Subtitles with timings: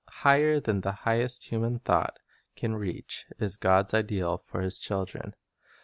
[0.23, 2.17] Higher than the highest human thought
[2.55, 5.35] can reach Tbe is God's ideal for His children.